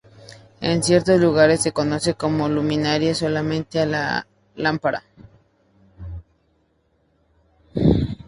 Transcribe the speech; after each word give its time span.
En 0.61 0.81
ciertos 0.81 1.21
lugares 1.21 1.61
se 1.61 1.73
conoce 1.73 2.15
como 2.15 2.49
luminaria 2.49 3.13
solamente 3.13 3.79
a 3.79 3.85
la 3.85 4.27
lámpara. 4.55 5.03